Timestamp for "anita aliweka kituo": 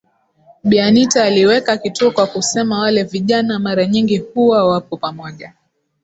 0.79-2.11